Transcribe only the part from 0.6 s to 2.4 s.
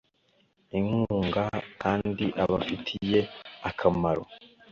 inkunga kandi